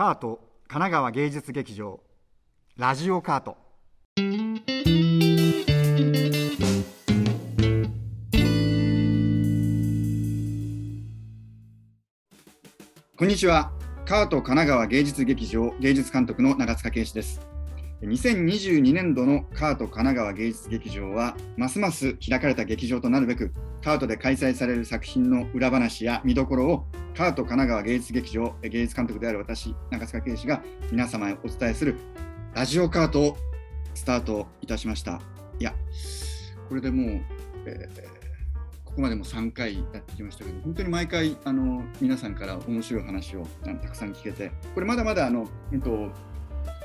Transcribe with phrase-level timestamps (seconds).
[0.00, 2.00] カート神奈川芸術劇場
[2.78, 3.58] ラジオカート。
[13.14, 13.72] こんにちは。
[14.06, 17.46] カート神奈川芸術劇場芸術監督の長塚圭史です。
[18.02, 23.52] 2022年度のカート神奈川芸術劇場はますます開かれた劇場となるべく
[23.84, 31.96] カートで開催される作品の裏話や見どころをカート神奈川芸術劇場芸術監督である私長塚圭史が皆様へお伝えする
[32.54, 33.36] ラジオカートを
[33.94, 35.20] スタートいたしました。
[35.58, 35.74] いや
[36.68, 37.22] これでもう、
[37.66, 38.20] えー
[38.90, 46.10] ここまでも3回やってきましたけど、本当に毎回あの皆さんから面白い話をたくさん聞けて、これまだまだあの、えっと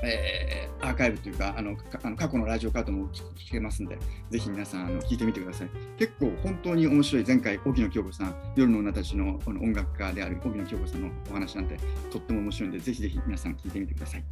[0.02, 3.98] えーアーカイブというかあのかあの過去のラジオカートも聞聞けますんで、
[4.30, 5.70] ぜひ皆さんあの聞いてみてください。
[5.98, 11.76] 結構本当に面白い、前回、荻野京子さん、夜の女たちのこの音楽家である荻野京子さんのお話なんて
[12.10, 14.24] とっても面白いんで、ぜひぜひ皆さん聞いてみてください。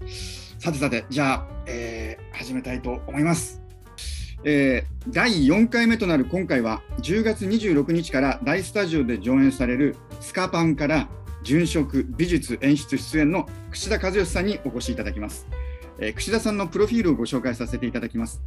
[0.59, 3.63] さてさて、じゃあ、えー始めたいと思います。
[4.45, 11.09] えー第4回目となる今回は10月26日から大スタジオで上演されるスカパンから
[11.45, 15.47] 殉職美術演出出演の櫛田和義さんにお越しいただきます、
[15.99, 18.43] えー櫛田さんのプロフィールをご紹介させていただきます。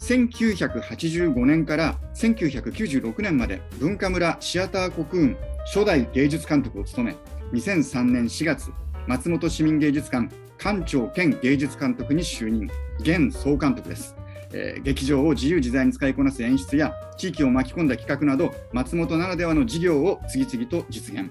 [0.00, 7.16] 1985年から1996年まで文化村シアターコクーン初代芸術監督を務め
[7.52, 8.72] 2003年4月
[9.06, 14.16] 松本市民芸術館館長兼芸術監督に就任現総監督です。
[14.52, 21.30] えー劇場を自由自在に使いこなす演出や地域を巻き込んだ企画など松本ならではの事業を次々と実現。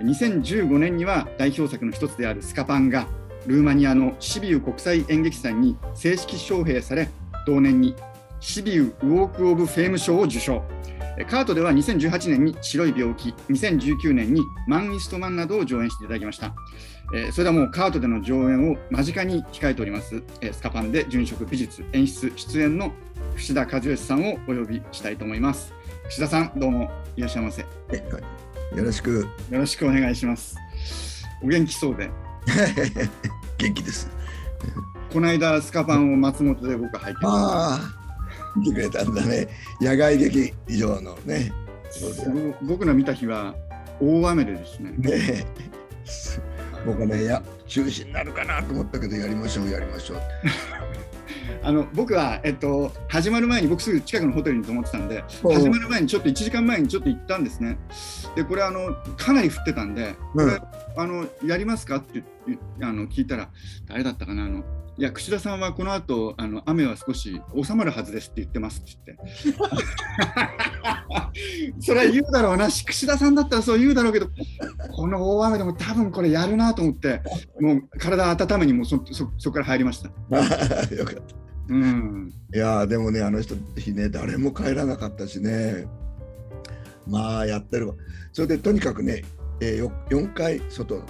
[0.00, 3.06] 2015年には代表作の一つであるスカパンが
[3.46, 7.08] ルーマニアのシビウ国際演劇祭に正式招聘され
[7.46, 7.94] 同年に
[8.40, 10.62] シビウウォーク・オブ・フェーム賞を受賞。
[11.30, 16.54] カートでは2018年に白い病気2019年にマン・イストマンなどを上演していただきました。
[17.14, 22.92] えーそれではもうカートでの上演を間近に控えております、えースカパンで殉職美術演出出演の
[23.36, 25.72] 櫛田和義さんをお呼びしたいと思います。
[26.10, 27.64] 櫛田さんどうもいらっしゃいませ。
[28.74, 30.56] よろしくろしくお願いします
[31.42, 32.10] お元気そうで
[33.58, 34.08] 元気です。
[35.12, 39.48] この間スカパンを松本で僕拝見しああ、見てくれたんだね。
[39.80, 41.52] 野外劇場のね。
[42.62, 43.54] 僕の見た日は
[44.00, 45.46] 大雨でですねね
[46.84, 50.20] 僕ね、いや、中止になるかなと思ったけど、やりましょう、やりましょう。
[51.62, 57.78] あの僕は、えっと、始まる前に僕すぐ近くのホテルに泊まってたんで始まる前にちょっと1時間前にちょっと行ったんですね。
[58.34, 60.60] でこれあのかなり降ってたんでこれ、うん
[60.98, 61.96] あのやりますか？
[61.96, 62.58] って言
[62.88, 63.50] あの聞いたら
[63.86, 64.46] 誰だったかな？
[64.46, 64.64] あの
[64.98, 69.64] いや櫛田さんはこの後あの雨は少し収まるはずですって言ってますって言って
[71.84, 74.30] それは言うだろうな櫛田さんだったらそう言うだろうけど
[74.92, 77.20] この大雨でも多分これやるなと思って
[77.60, 80.08] もう体温めにもうそそそこから入りました。
[80.94, 81.46] よかった。
[81.68, 85.86] うんいやーでもね、あの人日ね、誰も帰らなかったしね。
[87.06, 87.94] まあ、やってるわ。
[88.32, 89.24] それでとにかくね、
[89.60, 91.02] えー、よ4回外、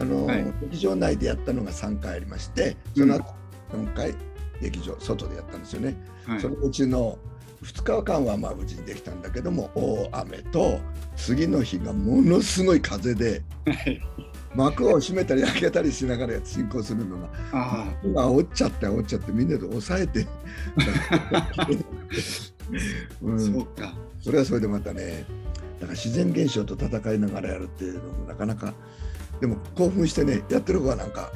[0.00, 0.54] あのーはい。
[0.62, 3.24] 劇場内でやったのが3回ありまして、その後
[3.72, 4.14] 4回
[4.60, 5.96] 劇場外でやったんですよね。
[6.26, 6.40] はい。
[6.40, 7.18] そのうちの
[7.62, 10.78] 2日間はまあ無事にできたんだけども大雨と
[11.16, 14.00] 次の日がものすごい風ではい。
[14.54, 20.20] 幕を閉めたり開けたりしながら進行するのがあ今煽っちゃって煽っちゃってみんなで抑えて、
[23.22, 23.92] うあ、ん、そうか。
[24.20, 25.24] それはそれでまたね
[25.80, 28.74] だから自然現象と戦いながらやるっていうのもなかなか
[29.40, 31.32] でも興奮してねやってる子はなんか、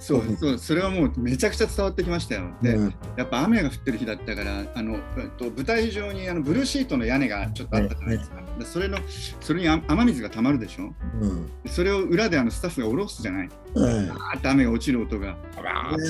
[0.00, 2.50] そうそう、それはもうめちゃくちゃ伝わってきましたよ。
[2.62, 8.42] で、うんやっぱ雨が降ってる日だったから、あの、えっと舞台上にあのブルーシートの屋根がちょっとあったじゃないですか。
[8.58, 8.98] でそれの、
[9.40, 13.48] それにあ雨水が溜まるでしょうんそれを裏であのスタッフが下ろすじゃない。
[13.74, 15.26] うんバーって雨が落ちる音が。
[15.26, 15.34] や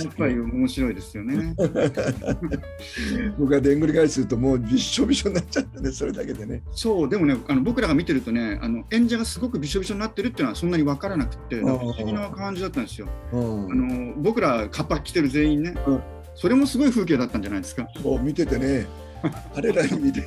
[0.08, 1.54] っぱり面白いですよね。
[3.38, 13.08] 僕がでんぐり返しするともうびっしょびしょになっちゃってねそれだけでねそう、でもね、あの僕らが見てるとね、あの演者がすごくびしょびしょになってるっていうのはそんなに分からなくて、不思議な感じだったんですよ。
[13.32, 16.02] うんあの僕らカッパ着てる全員ね、うん
[16.34, 17.86] それもすごい風景だったんじゃないですか。
[18.02, 18.86] こう見ててね、
[19.54, 20.22] あれらに見て、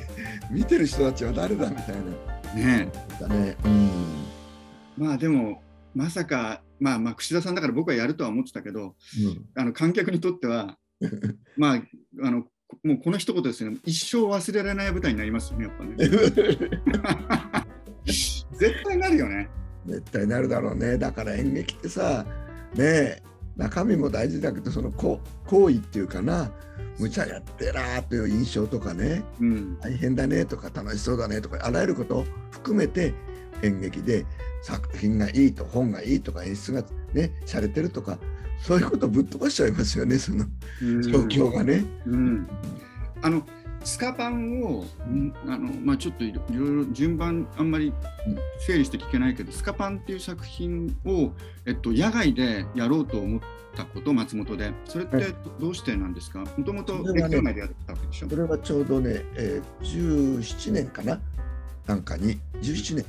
[0.48, 1.96] 見てる人たちは誰だみたい
[2.54, 3.28] ねな。
[3.28, 3.56] だね。
[3.64, 3.90] うん。
[4.96, 5.60] まあでも、
[5.92, 8.94] まさか、まあまあ、櫛田さんだから僕はやるとは思ってたけど、
[9.56, 10.78] あの観客にとっては、
[11.56, 11.82] まあ、
[12.22, 12.46] あの
[12.82, 15.96] もうこの一言ですね、一生忘れられない舞台になりますよね、やっぱね。
[18.06, 19.48] 絶対なるよね。
[19.86, 20.96] 絶対なるだろうね。
[20.96, 22.24] だから演劇ってさ、
[22.74, 23.22] ねえ、
[23.56, 26.50] 中身も大事だけど、そのこ行為っていうかな、
[26.98, 29.78] 無茶やってらーという印象とかね、うん。
[29.80, 33.14] 大変だねとか楽しそうだねとか、あらゆることを含めて
[33.62, 34.26] 演劇で
[34.62, 38.18] 作品がいいと本がいいとか演出がね洒落てるとか
[38.60, 40.44] そういうことぶっ飛ばしちゃいますよねその
[41.02, 41.84] 状況がね。
[42.06, 42.48] うん、
[43.22, 43.42] あの
[43.84, 47.92] スカパンを、んあのまあ、ちょっといろいろ順番あんまり
[48.26, 48.36] うん
[48.66, 51.30] 整理して聞けないけど、スカパンっていう作品を、
[51.66, 53.40] えっと、野外でやろうと思っ
[53.76, 58.28] たこと、松本で、それっはてどうしてなんですか、もともとでやったわけでしょ？
[58.30, 61.20] それはちょうどね、えー17年かな？
[61.86, 62.40] なんかに。
[62.62, 63.04] 17年。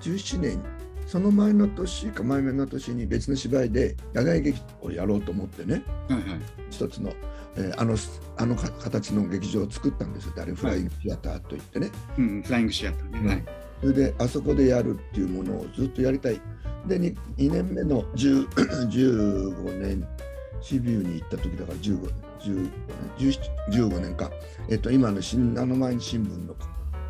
[0.00, 0.60] 17年。
[1.06, 5.82] その前の年か前の年に別の芝居で野外劇をやろうと思ってね。
[6.06, 6.40] はいはい。
[6.70, 7.14] 一つの、
[7.58, 7.96] えーあの
[8.40, 10.32] あのか形の劇場を作ったんですよ。
[10.38, 13.28] あれフライングシアターといってね、うん、フライングシアターね。
[13.28, 13.44] はい。
[13.80, 16.40] それであそこでやるっていうものをずっとやりたい。
[16.86, 18.48] で 2, 2年目の10
[18.88, 20.06] 15 年
[20.60, 22.70] シビューに行った時だから15 15
[23.18, 23.30] 年
[23.68, 24.30] 17 15年か、
[24.68, 26.54] えっと、今の新あの前に新聞の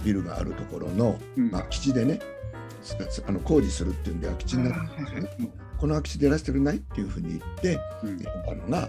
[0.02, 1.50] ビルがあるところの、うん。
[1.50, 2.20] まあ、基地でね
[2.80, 2.96] す
[3.26, 5.14] あの工事するっていうんで空き地になったんですよね。
[5.14, 5.50] はいはい。
[5.78, 6.76] この空き地でやらせてくれない？
[6.76, 8.18] っていうふうに言ってうん。
[8.18, 8.88] やったのが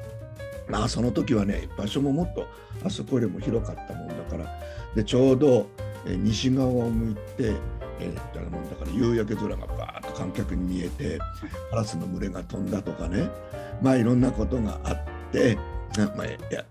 [0.69, 2.48] まあその時はね場所ももっと
[2.86, 4.60] あそこよりも広かったもんだから。
[4.95, 5.68] でちょうど、
[6.06, 7.54] えー西側を向いて、
[8.00, 11.19] えー、だもんだから夕焼け空がバーッと観客に見えて
[11.69, 13.30] カラスの群れが飛んだとかね。
[13.81, 15.00] まあいろんなことがあっ
[15.31, 15.57] て
[15.98, 16.66] あまあいや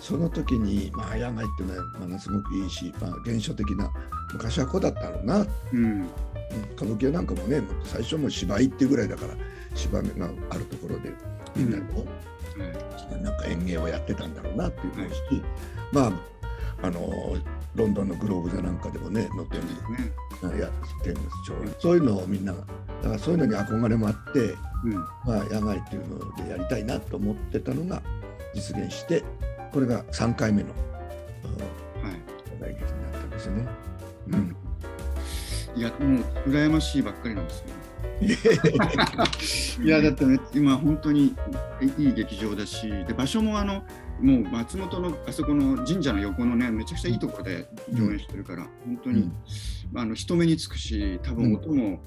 [0.00, 3.90] その時に、まあ、野外っていうのはものすごくいいし、まあ、現象的な
[4.32, 5.46] 昔はこうだったろうな。
[5.72, 5.84] うん。
[5.84, 6.08] うん
[6.76, 9.34] 歌舞伎はなんかもね最初も芝居っていうぐらいだから
[9.74, 11.12] 芝居があるところで
[11.54, 12.08] みんなこう、
[12.58, 15.16] はいなんか演芸をやってたんだろうなっていう思うし、
[15.92, 16.12] まあ
[16.86, 17.36] あの
[17.74, 19.74] ロンドンのグローブ座なんかでもね載ってるんで
[20.40, 22.64] すねやってるんですそういうのをみんなが
[23.02, 24.94] だからそういうのに憧れもあって、うん。
[24.94, 28.02] まあ、野外っていうのでやりたいなと思ってたのが
[28.54, 29.22] 実現して
[29.72, 30.70] これが3回目の
[31.44, 32.20] うんはい。
[32.60, 33.66] 野外劇になったんですよね。
[34.28, 34.56] うん。
[35.76, 37.66] いや、もう羨ましいばっかりなんですよ。
[38.20, 41.34] いやだってね今本当に
[41.98, 43.82] いい劇場だしで場所もあの
[44.20, 49.30] もう松本のあそこの神社の横のねめちゃくちゃいいところで上演してるから、本当に、
[49.94, 52.00] あの人目につくし多分音も、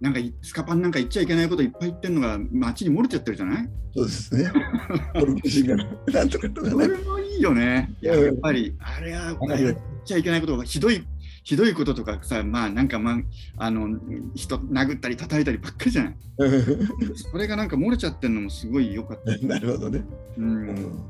[0.00, 3.68] なんかいスカパンなんか言っちゃいけないこといっぱい言ってるのが街に漏れちゃってるじゃない？
[3.94, 4.50] そうですね。
[6.12, 6.88] なんとかとかそね。
[6.88, 7.94] れもいいよね。
[8.02, 11.06] いやっぱりあれは言っちゃいけないことがひどい
[11.44, 13.16] ひどいこととかさまあなんかまあ
[13.58, 13.88] あの
[14.34, 16.16] 人殴ったり叩いたりばっかりじゃない
[17.14, 20.02] それがなんか漏れちゃってるのもすごい良かった なるほどね。
[20.38, 21.02] うんうん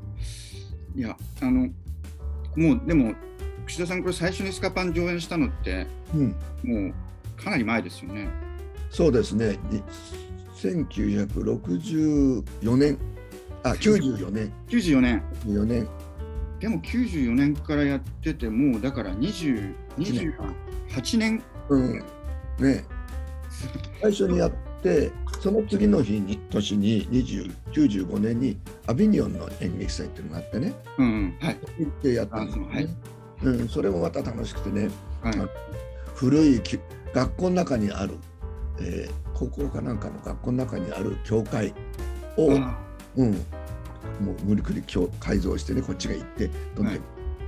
[0.97, 1.69] いや、あの、
[2.55, 3.15] もうでも、
[3.67, 6.95] 串田さん、これ最初にスカパン上演したのって、うん、もう
[7.43, 8.29] かなり前ですよね。
[8.91, 9.59] そうですね。
[9.71, 9.83] に
[10.57, 12.97] 1964年、
[13.65, 15.21] あ、94年、94年。
[15.47, 15.89] 4年、
[16.61, 21.43] でも94年からやってて、もうだから20 28年。
[21.69, 21.99] うん、
[22.59, 22.85] ね、
[24.01, 24.53] 最初にやっ
[24.83, 25.11] て、
[25.41, 31.59] その次の日に年に20 95年にアビニオンの演劇祭っていうのがあってね、うんうん、はい。
[31.79, 32.75] 行ってやったんですよね。
[32.75, 32.89] はい
[33.45, 34.91] うん、それもまた楽しくてね、
[35.23, 35.35] はい。
[36.15, 36.79] 古いき
[37.13, 38.17] 学校の中にある、
[38.81, 41.75] えー高校かなんかの学校の中にある教会
[42.37, 42.79] を、あ
[43.17, 44.83] うん、もう無理くり
[45.21, 47.01] 改造してねこっちが行ってどんどんはい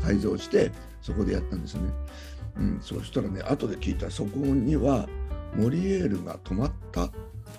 [0.03, 0.71] 改造して、
[1.01, 1.91] そこでやったんですよね。
[2.59, 5.09] うん、そしたらね後で聞いたらそこには
[5.55, 7.11] モリエールが泊まった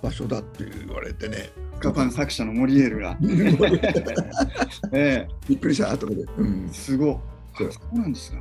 [0.02, 1.50] 場所だって言われてね。
[1.76, 3.18] スカパン作者のモリエールが。
[4.92, 6.68] えびっくりした後で、うん。
[6.70, 7.22] え、すご
[7.58, 7.72] そう。
[7.98, 8.40] なんですか。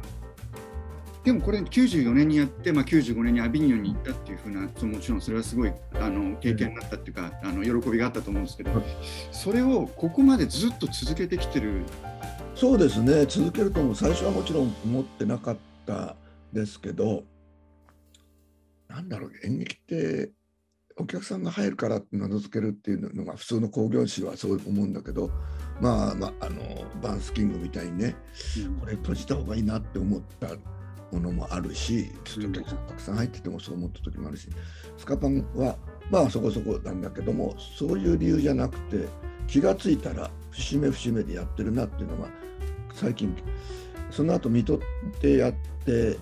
[1.25, 8.83] でもこれ94年にやって、まあ、95年にアビニオンに行ったっていうふうなもちろんそれはすごいあの経験になったっていうか、あの喜びがあったと思うんですけど、はい
[9.33, 11.83] それをここまでずっと続けてきてる。
[12.55, 13.27] そうですね。
[13.27, 16.15] 続けると思う最初はもちろん思ってなかった
[16.53, 17.25] ですけど
[18.89, 20.31] なんだろう演劇って
[20.99, 25.31] お客さんが入るから名付けるっていうのが普通の興行師はそう思うんだけど
[25.81, 26.63] まあ、まあ、あの
[27.03, 28.17] バンスキングみたいにね
[28.81, 30.49] これ閉じた方がいいなって思った
[31.13, 34.49] ものもあるしちょっとたくさん入っててもそう思った時もあるし
[34.97, 35.77] スカパンは
[36.11, 39.07] まあそこそこなんだけどもそういう理由じゃなくて
[39.47, 42.29] 気がついたら節目節目でやってるなっていうのが
[42.95, 43.37] 最近
[44.11, 44.81] その後水戸
[45.21, 45.53] でやっ
[45.85, 46.17] て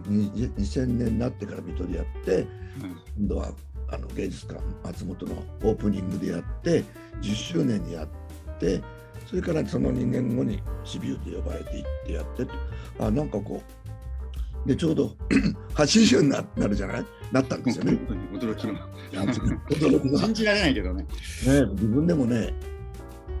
[0.00, 2.46] 2000年になってから水戸でやって
[3.18, 3.52] 今度は
[3.90, 5.34] あの芸術館松本の
[5.64, 6.84] オープニングでやって
[7.20, 8.08] 10周年にやっ
[8.58, 8.80] て
[9.26, 12.46] それからその2年後にシビューで呼ばれていってやって
[12.98, 13.62] あなんかこ
[14.64, 15.16] うでちょうど
[15.74, 17.04] 80にななるじゃない？
[17.32, 17.98] なったんですよね。
[18.32, 18.74] 驚きの。
[19.70, 20.18] 驚きの。
[20.18, 21.02] 信じられないけどね。
[21.02, 21.08] ね、
[21.72, 22.54] 自分でもね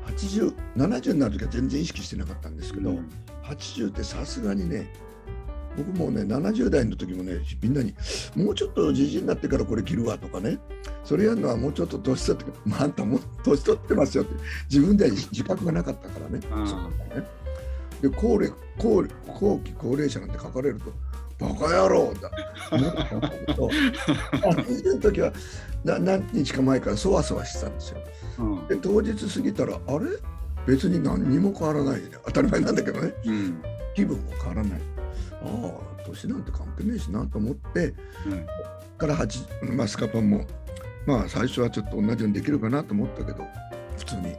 [0.06, 3.08] 80、70になる時は全然意識してなかったんですけど、うん。
[3.44, 4.92] 80ってさすがにね
[5.76, 7.94] 僕もね70代の時もねみんなに
[8.36, 10.58] 「もうちょっとじじいになってからこれ着るわ」とかね。
[11.04, 14.34] それやるのはもうちょっと年取って「まあ、あんたもう年取ってますよ」って
[14.70, 16.38] 自分では自覚がなかったからね。
[16.38, 16.46] ね。
[18.00, 20.92] で高齢高後期高齢者なんて書かれると
[21.38, 22.30] 「バカ野郎だ」
[22.70, 25.32] 80の時は
[25.84, 27.98] な何日か前からそわそわしてたんですよ。
[28.38, 30.06] うん、で当日過ぎたらあれ？
[30.66, 33.60] 別に何にも変わらないね当たり前なんだけどね、うん、
[33.96, 34.80] 気分も変わらない。
[35.44, 37.94] ああ年なんて関係ねえしなと思って、
[38.26, 38.46] うん、
[38.98, 40.46] から8、まあ、スカパンも
[41.06, 43.44] まあ最初はちょっと同じようにできるかなと思ったけど
[43.98, 44.38] 普通にね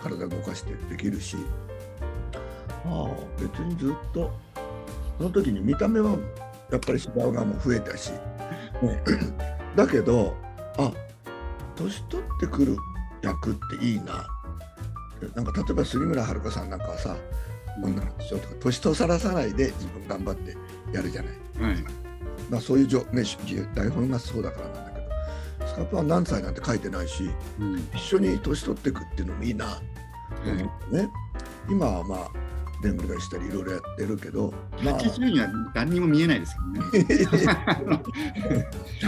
[0.00, 1.36] 体動かしてできるし。
[2.84, 3.08] ああ
[3.40, 4.30] 別にずっと
[5.18, 6.16] その時に見た目は
[6.70, 8.10] やっぱり芝がもう増えたし、
[8.82, 9.02] ね、
[9.76, 10.34] だけど
[10.78, 10.90] あ
[11.76, 12.76] 年取ってくる
[13.22, 14.26] 役っていいな。
[15.36, 17.16] なんか例えば杉村遥さんなんかはさ
[17.80, 20.56] 女の人とか年とさらさないで自分頑張って
[20.92, 21.84] やるじゃない、はい、
[22.50, 23.24] まあ、そういう、ね、
[23.74, 25.00] 台本がそうだからなんだけ
[25.64, 29.66] どスカパは何歳なんて書いてないし、うん、一緒に年取っていくっていうのもいいな
[30.44, 30.56] と思っ
[30.90, 31.10] てね、
[31.68, 32.30] 今はまあ
[32.82, 36.56] でんぐり返したりいろいろやってるけど、まあ、80には何にも見えないです
[36.90, 37.44] けどね。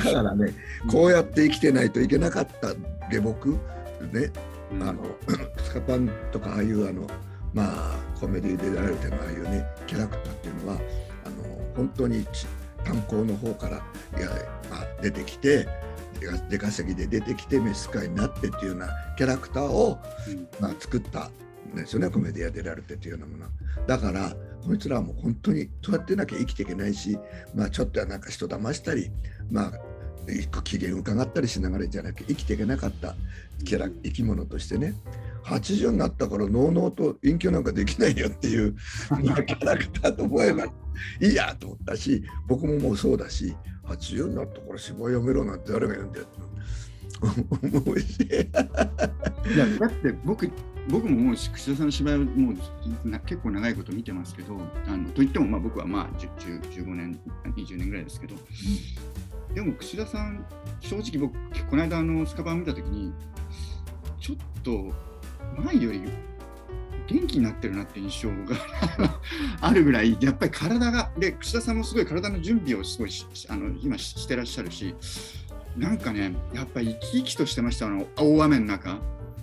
[0.04, 0.54] だからね
[0.88, 2.74] こうやって生きてないといけなかった
[3.10, 3.58] 下僕ね、
[4.72, 5.02] うん、あの
[5.58, 7.06] スカパンとかああいうあの
[7.54, 10.75] まあコメディで出られてるああいうねキャラクターっていうのは
[11.25, 12.26] あの本当に
[12.84, 13.76] 炭鉱の方から
[14.18, 14.28] いや、
[14.70, 15.66] まあ、出てきて
[16.49, 19.99] 出稼ぎで出てきて召使いになってっていうようなキャラクターを、
[20.61, 21.30] まあ、作った
[21.73, 23.46] んですよねコメディア出られてっていうようなもの
[23.87, 24.34] だから
[24.64, 27.18] こいつらはもう本当にそうやってなきゃ生きていけないし、
[27.54, 29.11] まあ、ちょっとはなんか人騙したり
[29.50, 29.73] まあ
[30.62, 33.14] 機嫌伺ったりしながらじゃなくて生きていけなかった
[33.64, 34.94] キャラ生き物としてね
[35.44, 40.70] 80になったからのうのうと隠居なんかできないよっていうキャラクターと思えばい
[41.20, 46.26] いやと思ったし僕ももうそうだし80になったから芝居やめろなんて誰が言うんだよ
[47.20, 48.22] 思うし。
[48.22, 50.50] いやだって僕
[50.88, 52.56] 僕ももう串田さんの芝居をもう
[53.26, 57.18] 結構長いこと見てますけどあのといってもまあ僕はまあ15年
[57.56, 60.44] 20年ぐらいですけど、うん、でも串田さん
[60.80, 61.34] 正直僕
[61.70, 63.12] この間あのスカバン見た時に
[64.20, 64.92] ちょっと
[65.64, 66.02] 前より
[67.06, 68.56] 元気になってるなって印象が
[69.60, 73.10] あるぐらいやっぱり体がで串田さんもすごい体の準備をすごい
[73.48, 74.94] あの今してらっしゃるし
[75.76, 78.98] なんかねやっぱり生き生きとしてましたあの大雨の中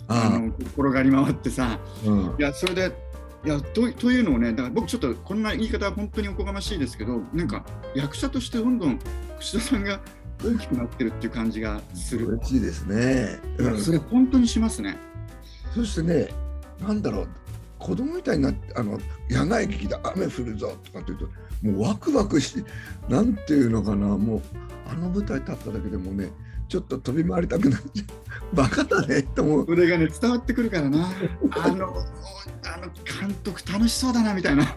[0.07, 2.91] あの転がり回ってさ、うん、いやそれで
[3.45, 7.65] いやとというのをねだから僕ちょっとこんな言い方は本当におこがましいですけどなんか
[7.95, 8.99] 役者としてどんどん
[9.39, 9.99] 串田さんが
[10.43, 12.27] 大きくなってるっていう感じがする。
[12.27, 14.97] 嬉しいですね、うん、それ本当にしますね
[15.73, 16.27] そしてね、
[16.79, 17.27] なんだろう、
[17.79, 18.99] 子供みたいになって、あの
[19.29, 21.25] 野外劇で雨降るぞとかって言うと、
[21.67, 22.63] もうワクワクし、
[23.09, 24.41] なんていうのかな、もう
[24.89, 26.31] あの舞台立っただけでもね、
[26.67, 28.05] ちょっと飛び回りたくなっちゃう。
[28.55, 29.65] バカだねと思う。
[29.65, 31.09] それがね、伝わってくるからな。
[31.51, 31.87] あの、
[32.63, 34.65] あの監督楽しそうだなみたいな。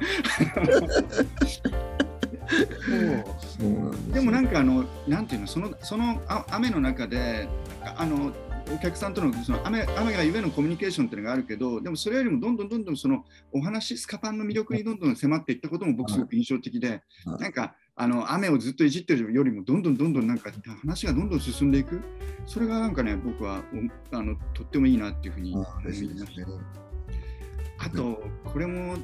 [3.59, 7.49] そうなんでもなんかあのなんていうのそのそのあ雨の中で
[7.83, 8.33] あの
[8.73, 22.00] お客さんとのその雨雨がゆえのコミュニケーションっていうのがあるけどでもそれよりもどんどんどんどんそのお話スカパンの魅力にどんどん迫っていったことも僕すごく印象的で、なんかあの雨をずっといじってるよりもどんどんどんどんなんか話がどんどん進んでいく。
[22.47, 23.62] それがなんかね僕は
[24.11, 27.87] あのとってもいいなっていうふうに思いました。
[27.87, 28.97] あとこれも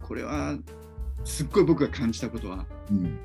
[0.00, 0.56] これは
[1.24, 3.18] すっごい僕が感じたことは、うん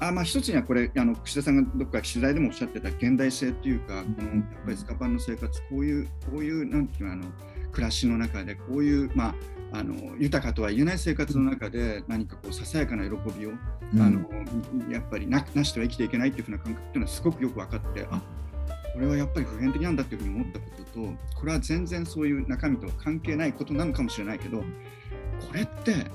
[0.00, 7.24] あまあ、一つにはこれあの串田さんがどっか取材でもおっしゃってた現代性というか、このやっぱりスカパンの生活こういうこういうなんていうのあの
[7.70, 9.34] 暮らしの中でこういう、ま
[9.72, 13.50] あ、あの豊かとは言えない生活の中で何かこうささやかな喜びを、
[13.94, 14.20] うん、あの
[14.90, 18.20] やっぱりななしでは生きていけないっていうふうな感覚っていうのはすごくよく分かってあ
[18.94, 24.64] これはやっぱり普遍的なんだっていうふうに思ったこととこれは全然そういう中身と関係ないことなのかもしれないけどこ
[25.52, 26.06] れって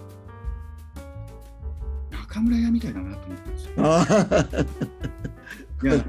[2.36, 3.74] 中村屋みたいだなと思ったんですよ。
[5.84, 6.04] いやだ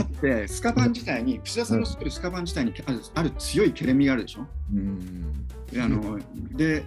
[0.00, 4.46] ってスカパン自体に串田さんの作るスカパン自体にあるある強いけれみがあるでしょ？
[4.74, 5.46] うん、
[5.78, 6.18] あの
[6.52, 6.84] で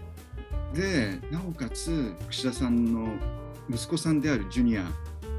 [0.73, 3.07] でなおかつ串田さんの
[3.69, 4.85] 息子さんであるジュニア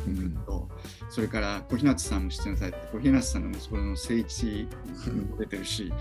[0.05, 0.69] 君と、
[1.03, 4.69] うん、それから小日向さんも出演されて小日向さんの息子の誠一
[5.29, 5.93] も出てるし、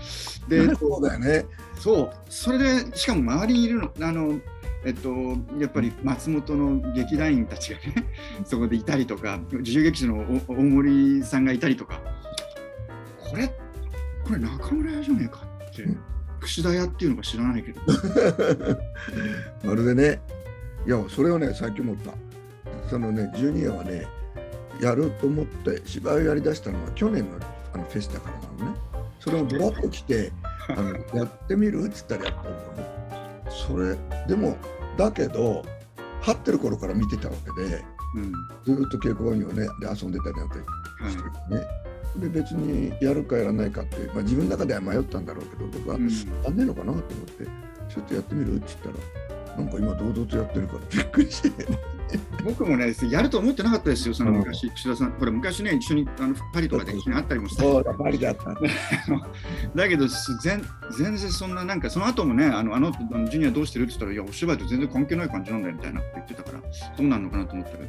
[0.48, 1.46] でそうだよね。
[1.78, 2.12] そう。
[2.28, 4.40] それでしかも周りにいるのあの
[4.84, 5.10] えっと、
[5.58, 8.06] やっぱり松本の劇団員たちがね
[8.44, 12.00] そこでいたりとか自由劇場の大森さんがいたりとか。
[13.18, 13.48] これ
[14.24, 15.86] これ中村屋じゃねえかって、
[16.40, 17.80] 串田屋っていうのか知らないけど。
[19.64, 20.20] まるでね
[20.86, 22.12] いやそれをね最近思った。
[22.88, 24.06] そのねジュニアはね
[24.80, 27.38] やると思って芝居をやりだしたのは去年の
[27.72, 28.78] あのフェスタからなのね。
[29.18, 30.30] それをブラッと来て
[30.68, 32.93] あのやってみるっつったらやったんだよね
[33.66, 33.96] それ。
[34.26, 34.56] でも
[34.96, 35.64] だけど
[36.20, 37.84] 張ってる頃から見てたわけで、
[38.14, 38.32] うん、
[38.64, 40.56] ずっと稽古場にはねで遊んでたりなんて
[41.10, 41.62] してね、は
[42.16, 47.44] い、で別にやるかやらないかって、まあ、自分の中では迷ったんだろうけど僕は、うん、やんねえのかなと思って
[47.88, 48.56] ちょっとやってみる？
[48.56, 51.66] って言ったらなんか今堂々とやってるからびっくりして。
[52.44, 58.54] 僕もね、やると思ってなかったですよ、その昔、岸田さん、これ昔ね、一緒にあのパリとかで一緒に会ったりもしたそうだ、パリだった。
[59.74, 60.06] だけど
[60.42, 60.62] 全、
[60.96, 66.66] 全然そんな、なんかその後もね、あの、あのジュニアどうしてるって言ったら、いや、お芝居と全然関係ない感じなんだよみたいなって言ってたから、ど
[67.04, 67.84] うなるのかなと思ったけ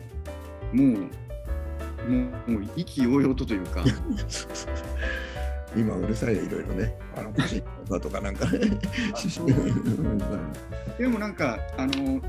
[0.78, 3.84] ど、もう、もう、もう意気揚々とというか。
[5.78, 6.96] 今うるさいよいろいろね。
[7.18, 8.60] あのパシッとかなんかね。
[10.98, 12.22] でもなんかあの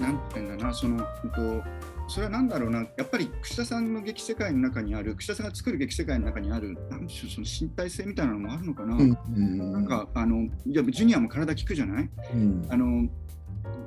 [0.00, 1.62] なんていうんだな、その、と
[2.08, 8.96] それは何だろうな、やっぱり串田さんの劇世界の中にある、串田さんが作る劇世界の中にある、なんでしょう、その身体性みたいなのもあるのかな。
[8.96, 13.08] うん、なんか、あの、いや、ジュニアも体効くじゃない、うん、あの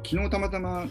[0.03, 0.85] 昨日たまたま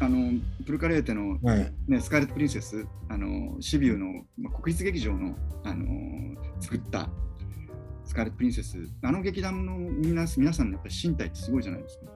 [0.00, 5.86] あのプルカレーテの、ね、はい、スカーレット・プリンセスあのシビューの、まあ、国立劇場のあの
[6.60, 7.08] 作った
[8.08, 12.06] スカーレット・プリンセス、あの劇団の皆皆さんのやっぱり身体ってすごいじゃないですか。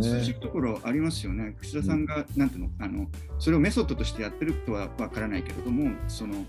[0.00, 1.54] 通じるところありますよね。
[1.60, 3.06] 串田さんが、うん、なんていうのあの、
[3.38, 6.46] それをメソッドとしてやってるとはわからないけれども、その、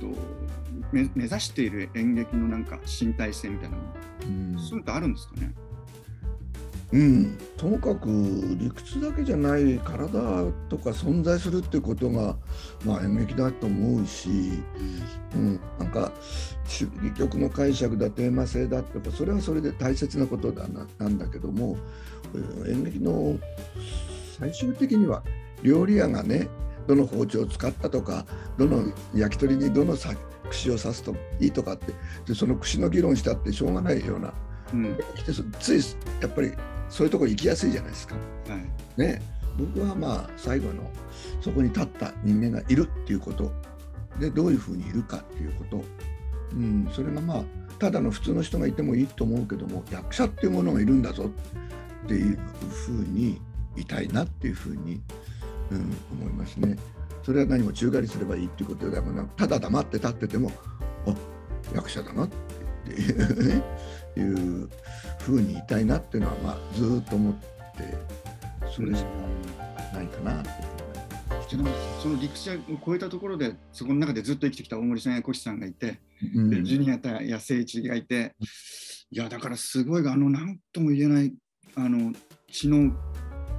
[0.00, 0.08] と
[0.92, 3.90] 目目指している演劇のなんか身体性みたいなもの、
[4.54, 5.54] うん、そういうのってあるんですかね？
[6.92, 8.06] うん、ともかく
[8.58, 10.10] 理屈だけじゃない体
[10.68, 12.36] とか存在するってことが、
[12.84, 14.28] まあ、演劇だと思うし、
[15.34, 16.12] うん、なんか
[16.66, 21.78] 主義曲の解釈だテーマ性だってそれはそれで大切なことだななんだけども
[22.68, 23.38] 演劇の
[24.38, 25.22] 最終的には
[25.62, 26.48] 料理屋がね
[26.86, 28.26] どの包丁を使ったとか
[28.58, 29.96] どの焼き鳥にどの
[30.50, 31.94] 串を刺すといいとかって
[32.26, 34.34] でその串の議論したってしょうがないような、
[34.74, 34.98] うん、
[35.58, 35.80] つい
[36.20, 36.52] やっぱり
[36.92, 38.14] そういうところ行きやすいじゃないですか。
[38.14, 38.20] は
[38.98, 39.22] い、ね。
[39.58, 40.90] 僕はまあ最後の
[41.40, 43.50] そこに立った人間がいるっていうこと。
[44.20, 45.82] でどういうふうにいるかっていうこと、
[46.52, 47.44] うん、それがまあ
[47.78, 51.30] ただの普通の人がいてもいいと思うけども役者っていうものがいるんだぞ
[52.04, 53.40] っていうふうに
[53.74, 55.00] いたいなっていうふうに、
[55.70, 56.76] うん、思いますね。
[57.22, 60.52] それは何も宙返りすればいいっていうことではなくただ黙って立ってても
[61.06, 61.14] あ
[61.74, 62.28] 役者だなっ
[62.84, 63.62] ていうね。
[64.16, 64.68] いう
[65.22, 67.40] ふうにいたいなっていうのは、まあ、ずっと思って
[68.74, 69.08] それしか
[69.94, 70.82] ないかなって。
[72.00, 72.54] その陸地を
[72.84, 75.98] 超えたところでそこの中でずっと生きてきた大森さんや小石さんがいて、
[76.34, 78.34] うん、でジュニアや誠一がいて
[79.10, 81.34] いやだからすごいあの何とも言えない
[81.76, 82.12] あの
[82.50, 82.92] 血の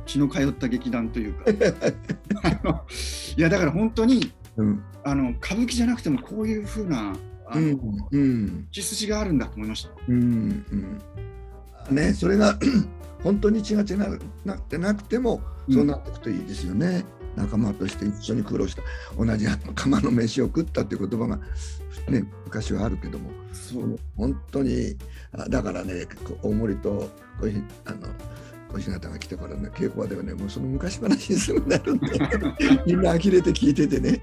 [0.07, 1.51] 血の通った劇団というか
[3.37, 7.77] いやだから本当に、うん、あの歌舞伎じゃなくてもこういうふうなあの、
[8.11, 9.91] うん、血筋があるんだと思いました。
[10.07, 10.15] うん
[10.71, 11.01] うん、
[11.89, 12.57] ね、それが
[13.23, 14.07] 本当に血が血が
[14.45, 17.05] なってなくてもそうなっていくといいですよね。
[17.37, 18.81] うん、仲間として一緒に苦労した。
[19.17, 21.39] 同じ釜の飯を食ったっていう言葉が、
[22.09, 23.29] ね、昔はあるけども。
[23.53, 23.97] そう。
[24.17, 24.97] 本当に
[25.49, 26.05] だからね
[26.41, 28.07] 大森とこういうあの
[28.73, 32.07] お姿が来てからね稽古場ではねもうその昔話にすぐなるんで
[32.85, 34.21] みんな呆れて聞いててね。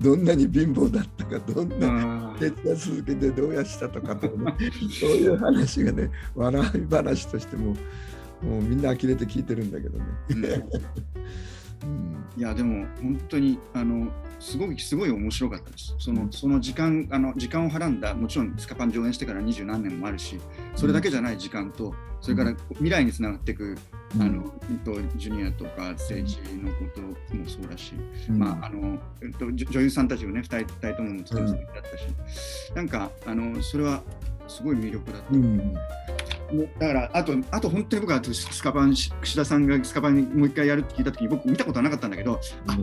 [0.00, 4.20] どんなに貧乏だったかどんな徹夜続けてどうやしたとか、ね、
[5.00, 7.76] そういう話がね笑い話としても
[8.42, 10.04] もうみんな呆れて聞いてるんだけどね。
[11.82, 15.94] うん、いやでも本当にあのすごいすごい面白かったです。
[15.98, 20.38] そのその時間あの時間をはらんだもちろんスカパン上演してから二十何年もあるし
[20.74, 23.76] それだけじゃない時間と、それから未来につながっていく、
[24.20, 24.42] あの
[24.84, 27.14] とジュニアとか政治のことも
[27.46, 27.94] そうだし、
[28.28, 31.56] まああのえっと、女優さんたちをね2人 ,2 人とも作るだっ
[31.90, 34.02] たし、なんかあのそれは
[34.48, 36.80] すごい魅力だった。
[36.80, 42.76] だからあと、あと本当に僕はスカパン、串田さんがスカパンにもう一回やるって聞いたときに、僕見たことはなかったんだけど、あ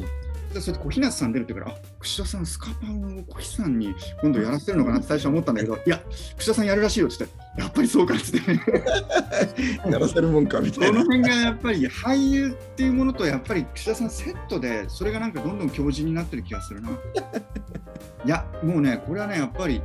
[0.60, 6.02] それで小日向さん出るって言うから、あ串田さん、スカパンを小日さんに今度やらせるのかなって最初は思ったんだけど、いや、
[6.38, 11.04] 串田さんやるらしいよって言って、やっぱりそうかってって、 やらせるもんかみたいな。
[11.04, 16.89] この辺がやっぱり俳優っていうものと、やっぱり串田さんセットで、それがなんかどんどん強靭になってる気がするな。
[18.26, 19.82] いや、もうね、これはね、やっぱり、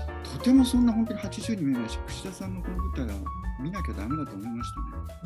[0.41, 3.13] てもそんな本当に80に見えないし、串田さんのこの舞台は
[3.61, 4.71] 見なきゃだめだと思いまし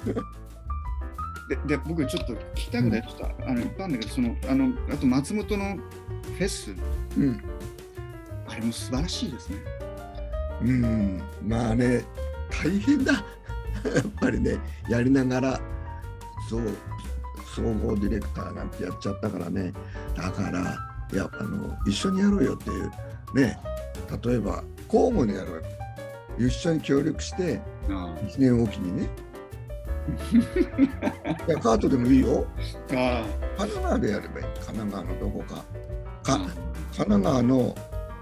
[0.05, 0.21] たね。
[1.67, 6.73] でで僕ちょっと聞きたいことやった、あのいっぱいあるんだけどそのあのあと松本のフェス、
[7.17, 7.43] うん、
[8.47, 9.57] あれも素晴らしいですね。
[10.61, 11.21] うん。
[11.43, 12.03] まあね
[12.49, 13.13] 大変だ。
[13.13, 14.57] やっぱりね
[14.89, 15.59] やりながら
[16.49, 16.61] そう
[17.55, 19.71] 総合ディレクターなんてやっちゃったからね。
[20.15, 20.75] だから
[21.13, 22.91] いやあの一緒にやろうよっていう
[23.35, 23.59] ね。
[24.23, 25.63] 例えば交互にやろう
[26.37, 29.09] 一緒に協力して1年おきにね。
[31.47, 32.45] いやカートでもいいよ。
[32.87, 32.99] 神
[33.57, 34.45] 奈川でやればいい。
[34.65, 35.55] 神奈川のどこか。
[36.23, 36.37] か
[36.95, 37.75] 神奈川の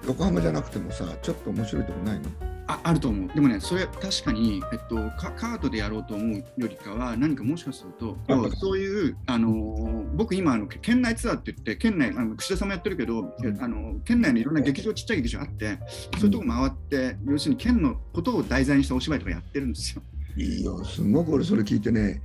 [0.05, 2.29] 横浜じゃなくてもさちょっと面白いとこないの？
[2.67, 3.29] ああると思う。
[3.33, 8.17] でもね、それ確かに、えっと、カートでやろうと思うよりかは、何かもしかすると、
[8.55, 15.77] そういう、あのー、僕今あの、県内ツアーって言って、県内、あの串田さんもやってるけど、うん、あの県内のいろんな劇場、ちっちゃい劇場あって、
[16.19, 20.01] そういうとこ回って、要するに県のことを題材にしたお芝居とかやってるんですよ。
[20.37, 22.21] いいよ、すごく俺それ聞いてね、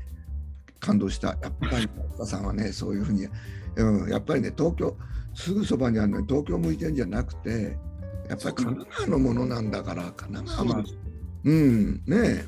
[0.78, 1.36] 感動した。
[1.42, 3.26] やっぱり、おさんはね、そういうふうに、
[3.76, 4.96] うん、やっぱりね、東京、
[5.34, 7.76] すぐそばにあるのに東京向いてるんじゃなくて、
[8.28, 10.84] やっぱり神奈川のものなんだから神奈川
[11.44, 12.44] うんね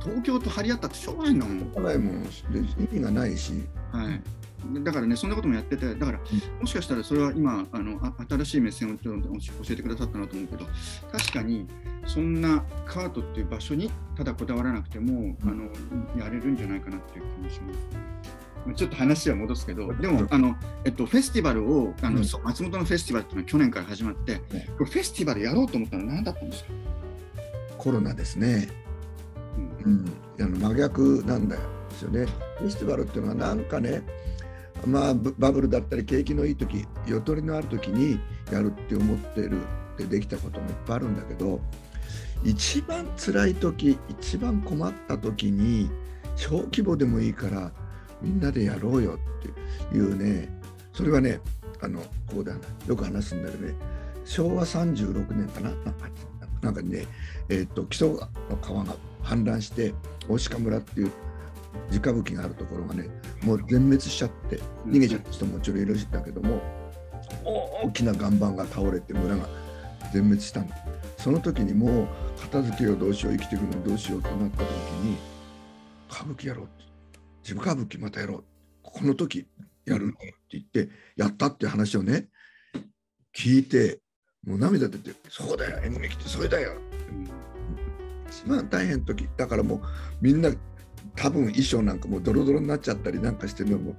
[0.00, 1.58] 東京と張り合ったってしょうがないんだもん。
[1.58, 2.24] しょうがないもん。
[2.24, 3.52] 意味がないし。
[3.92, 4.22] はい。
[4.82, 6.18] だからね、そんなこともやってて、だから、
[6.60, 9.08] もしかしたらそれは今、あの新しい目線を教
[9.70, 10.66] えてくださったなと思うけど、
[11.12, 11.66] 確かに、
[12.06, 15.64] そんなカートっていう場所にただこだわらなくても、あの
[16.18, 17.78] やれるんじゃないかなっていう気もします。
[18.74, 24.40] ちょっと話は戻すけど、でもあの、えっと、フェスティバルをあの、うん、松本のフェスティバルっていうのは去年から始まって、
[24.76, 26.70] フェスティバルやろうと思ったのは何だったんですか？
[27.78, 28.68] コロナですね、
[29.84, 30.12] うん、うん、
[30.44, 31.60] あの真逆なんだよ。
[31.90, 32.26] ですよね。
[32.58, 34.02] フェスティバルっていうのはなんかね、
[34.86, 38.20] まあ、バブルだったり景気のいい時ゆとりのある時に
[38.52, 41.60] やるって思ってるってできたこともいっぱいあるんだけど
[42.44, 45.90] 一番辛い時一番困った時に
[46.36, 47.72] 小規模でもいいから
[48.26, 50.48] みんなでやろうよっていうね
[50.92, 51.40] それはね
[51.80, 53.74] あのこうだなよく話すんだけどね
[54.24, 55.70] 昭和36年かな
[56.62, 57.06] なんかね、
[57.48, 58.08] えーと、木曽
[58.50, 59.94] の川が氾濫して
[60.28, 61.12] 大鹿村っていう
[61.92, 63.08] 直吹きがあるところがね
[63.44, 66.60] もう全滅しちゃって逃げちゃった人ももちろんいるんだけども
[67.84, 69.46] 大きな岩盤が倒れて村が
[70.12, 70.76] 全滅したんだ
[71.18, 72.06] その時にもう
[72.40, 74.66] 片付けをどうしよう生きていくのどうしようとなった時
[75.04, 75.16] に
[76.10, 76.85] 歌舞伎やろうって。
[77.46, 78.44] 自分歌舞伎またやろう。
[78.82, 79.46] この時
[79.84, 82.28] やるって言ってやったっていう話をね
[83.36, 84.00] 聞いて
[84.44, 86.72] もう涙出て「そうだよ演劇ってそれだよ」
[87.08, 87.28] うん、
[88.28, 89.28] 一番大変時。
[89.36, 89.80] だからもう
[90.20, 90.50] みんな
[91.14, 93.96] 多分衣装なんかもうドロドロになっちゃったりなんかしてるのも、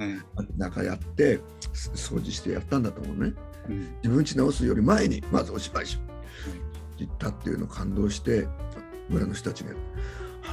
[0.57, 1.39] なんかやって
[1.73, 3.33] 掃除してやったんだと思うね、
[3.69, 6.07] うん、自分ち直すより前にまずお芝居しよう。
[6.95, 8.47] って言ったっていうのを感動して
[9.09, 9.73] 村の人たちがあ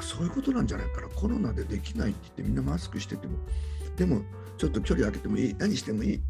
[0.04, 3.38] そういうことなんじゃないからコロナでできないって言ってみんなマスクしてても。
[3.96, 4.22] でも
[4.58, 5.54] ちょっと距離空けてもいい。
[5.58, 6.20] 何してもいい。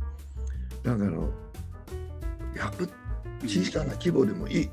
[0.82, 2.88] だからやる
[3.42, 4.64] 小さな規模でもいい。
[4.64, 4.70] っ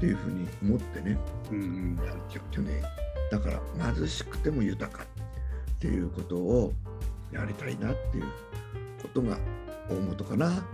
[0.00, 1.18] ていうふうに思ってね、
[1.50, 2.16] うんうん、やっ
[2.50, 2.82] てね。
[3.30, 5.06] だから貧しくても豊かっ
[5.78, 6.72] ていうことを
[7.32, 8.24] やりたいなっていう
[9.00, 9.38] ことが
[9.88, 10.64] 大元かな。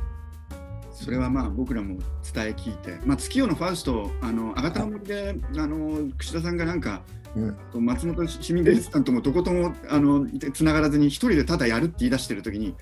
[1.01, 1.99] それはまあ僕らも
[2.33, 7.03] 伝え聞いて、まあ、月夜のファウスト、あのあがたの森であの串田さんがなんか
[7.37, 12.75] うん、松本市民芸術館ともどこともあのつながらずに一人でただやるって言い出してる時に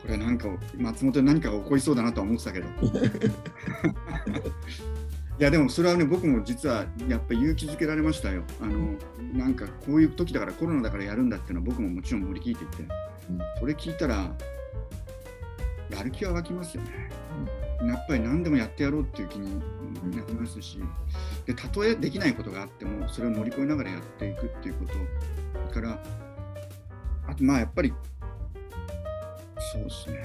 [0.00, 0.46] これなんか
[0.78, 2.66] 松本に何かが起こりそうだなとは思ってたけど。
[5.40, 8.44] いやでもそれはね僕も実はやっぱり勇気づけられましたよ。
[8.60, 8.94] あの
[9.32, 14.30] なんかこういう時だからコロナだからやるんだっていうのは僕ももちろん盛り聞いていて、うん、それ聞いたら
[16.00, 17.10] やる気は湧きますよね、
[17.82, 20.78] うん、やっぱり何でもやってやろうっていう気になりますし、
[21.44, 26.02] でたとえできないことがあってもそれを乗り越えながらやっていくっていうことから
[27.28, 27.92] あとまあやっぱり
[29.72, 30.20] そうですね。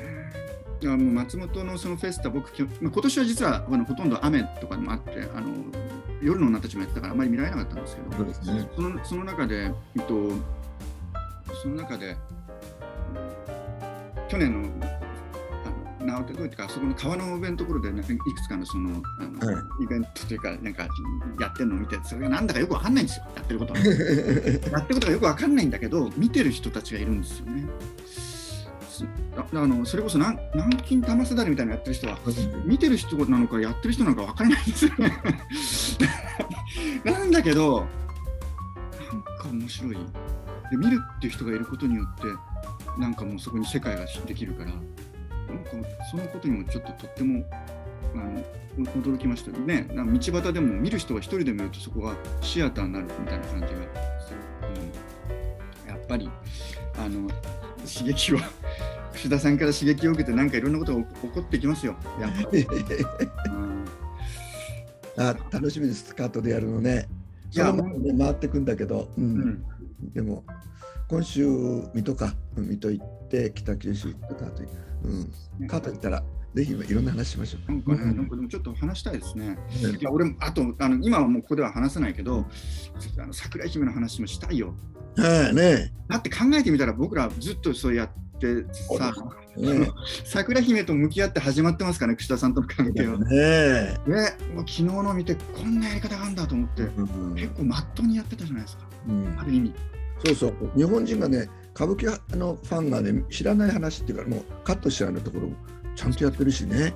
[0.84, 5.48] あの松本のそのフェスタ僕、まあ、今年は実はあのほとんど雨とかもあってあの
[6.22, 10.32] 夜の女たちもやってたからあまり見られなかったんですけどそうです、ね、そのその中で、えっと、
[11.62, 12.18] その中で
[14.28, 14.95] 去年の
[16.06, 20.88] などういうか、そこの川の上のところで、ね、いくつかのそのあの、はい、イベントというか、なんか
[21.40, 23.80] やってるのを見て、それがなんだかよくわかんないんですよ、やってることは。
[23.84, 27.68] やってることがよくわかんないんだけど、見てる人たちがいるんですよね。
[29.54, 30.40] あのそれこそ南
[30.84, 32.18] 京玉すだれみたいなのやってる人は、
[32.66, 35.12] 見てる人なのかやってる人なのか分からないんですよね。
[37.04, 37.86] なんだけど、
[39.12, 39.98] なんか面白い。
[40.72, 42.24] で見るっていう人がいることによって、
[43.00, 44.72] なんかもうそこに世界ができるから。
[45.48, 45.72] なんか
[46.10, 47.46] そのことにもちょっととっても
[48.14, 48.44] あの
[48.94, 49.88] 驚きましたね。
[49.94, 54.40] 道端でも見る人が一人でもいるとそこがシアターになるみたいな感じがする。
[55.86, 56.30] うん、やっぱり
[56.98, 57.30] あの
[57.88, 58.38] 刺激を
[59.14, 61.96] 串田さんから刺激を受けてなんかいろんなことが起こってきますよ。
[62.20, 62.68] やっぱり。
[65.18, 67.08] あ楽しみです、スカートでやるのね。
[67.54, 67.82] いや、ね、
[68.18, 69.66] 回ってくんだけど、うん、うん、
[70.14, 70.44] でも
[71.08, 71.48] 今週
[71.94, 76.24] 水戸か水戸行って北九州行った後に、うん、カート行ったら
[76.56, 77.72] ぜひいろんな話しましょう。
[77.72, 79.58] なんかね、うん、なんかでもちょっと話したいですね。
[80.00, 82.46] いや俺もあとあの今はもうここでは話せないけど、
[83.20, 84.74] あの桜井姫の話もしたいよ。
[85.18, 85.92] はいね。
[86.08, 88.66] だって考えてみたら僕らずっとそうやって
[88.98, 89.14] さ、
[89.58, 89.90] ね、
[90.24, 93.20] 桜姫と向き合って始まってますからね、串田さんとの関係は。
[93.20, 99.74] ねねもう昨日の見てこんなやり方があるんだと思って、うん、結構まっとうにやってたじゃないですか、うん、ある意味。
[100.26, 102.06] そうそう日本人がね歌舞伎
[102.38, 105.56] のファンがね知らない話っていうかもうカットしちゃうようなところも
[105.96, 106.94] ちゃんとやってるしね。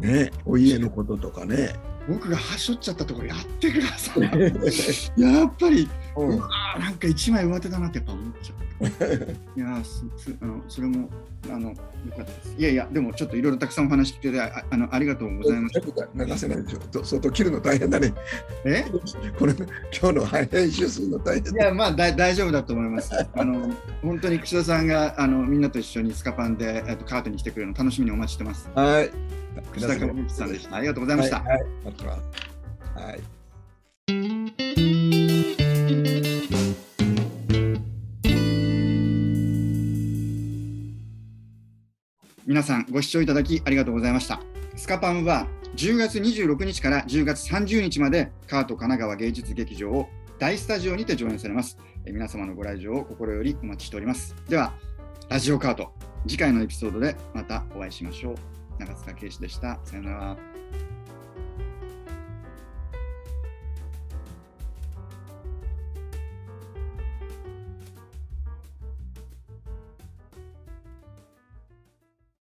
[0.00, 1.74] ねお家のこととかね。
[2.08, 4.22] 僕がはしょっちゃったところやってください。
[5.20, 8.62] やっぱり、うん、うわなんか一枚上手だなってやっぱ思っちゃう。
[9.56, 11.08] いやすすあのそれも
[11.48, 11.82] あのよか
[12.14, 12.54] ったです。
[12.58, 16.24] いやいやでもちょっっといろいろたくさんお話聞いてああのありがとうございました。
[16.24, 17.04] 流せないでしょ。
[17.04, 18.12] 相当切 るの大変だね。
[18.64, 18.84] え？
[19.38, 21.52] これ今日の編集するの大変。
[21.52, 23.12] いやまあだ大丈夫だと思います。
[23.14, 28.68] あの本当に串田さんがあのみんなと一緒にスカパンでえっとカートに来てくれるの楽しみにお待ちしてます。
[28.74, 29.10] はい。
[29.74, 30.76] 串田さんでした。
[30.76, 31.36] ありがとうございました。
[31.38, 31.46] はい。
[31.46, 31.91] はい
[32.94, 33.20] はい
[42.44, 44.40] 皆さんご視聴いただきありがとうございました。
[44.76, 51.78] スカパンは10月26日から10月30日までカート神奈川芸術劇場を大スタジオにて上演されます。
[52.04, 54.34] え皆様のご来場を心よりお待ちしております。
[54.48, 54.74] では、
[55.28, 55.92] ラジオカート、
[56.26, 58.34] 次回のエピソードでまたお会いしましょう。
[58.78, 59.78] 長塚圭史でした。
[59.84, 60.36] さようなら。